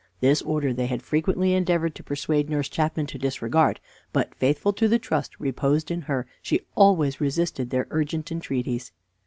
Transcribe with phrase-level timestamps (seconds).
[0.19, 3.79] This order they had frequently endeavored to persuade Nurse Chapman to disregard,
[4.11, 8.91] but, faithful to the trust reposed in her, she always resisted their urgent entreaties.